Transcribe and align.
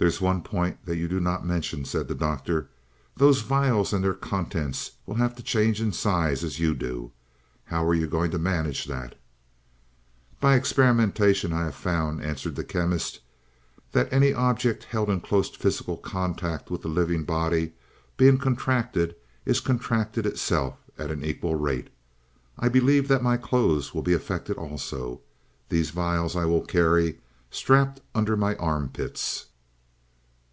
"There's 0.00 0.20
one 0.20 0.42
point 0.42 0.86
that 0.86 0.96
you 0.96 1.08
do 1.08 1.18
not 1.18 1.44
mention," 1.44 1.84
said 1.84 2.06
the 2.06 2.14
Doctor. 2.14 2.68
"Those 3.16 3.40
vials 3.40 3.92
and 3.92 4.04
their 4.04 4.14
contents 4.14 4.92
will 5.06 5.16
have 5.16 5.34
to 5.34 5.42
change 5.42 5.82
size 5.92 6.44
as 6.44 6.60
you 6.60 6.72
do. 6.76 7.10
How 7.64 7.84
are 7.84 7.94
you 7.94 8.06
going 8.06 8.30
to 8.30 8.38
manage 8.38 8.84
that?" 8.84 9.18
"By 10.40 10.54
experimentation 10.54 11.52
I 11.52 11.64
have 11.64 11.74
found," 11.74 12.22
answered 12.22 12.54
the 12.54 12.62
Chemist, 12.62 13.18
"that 13.90 14.08
any 14.12 14.32
object 14.32 14.84
held 14.84 15.10
in 15.10 15.20
close 15.20 15.50
physical 15.50 15.96
contact 15.96 16.70
with 16.70 16.82
the 16.82 16.88
living 16.88 17.24
body 17.24 17.72
being 18.16 18.38
contracted 18.38 19.16
is 19.44 19.58
contracted 19.58 20.26
itself 20.26 20.76
at 20.96 21.10
an 21.10 21.24
equal 21.24 21.56
rate. 21.56 21.90
I 22.56 22.68
believe 22.68 23.08
that 23.08 23.20
my 23.20 23.36
clothes 23.36 23.92
will 23.92 24.02
be 24.02 24.14
affected 24.14 24.58
also. 24.58 25.22
These 25.70 25.90
vials 25.90 26.36
I 26.36 26.44
will 26.44 26.64
carry 26.64 27.18
strapped 27.50 28.00
under 28.14 28.36
my 28.36 28.54
armpits." 28.58 29.46